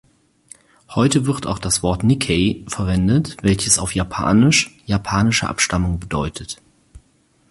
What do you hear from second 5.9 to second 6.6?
bedeutet.